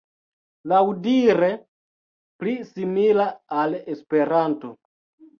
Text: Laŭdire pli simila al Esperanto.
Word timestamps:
Laŭdire 0.69 1.49
pli 2.43 2.53
simila 2.69 3.27
al 3.59 3.77
Esperanto. 3.97 4.73